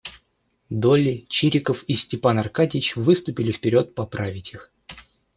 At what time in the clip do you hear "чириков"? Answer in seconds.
1.29-1.83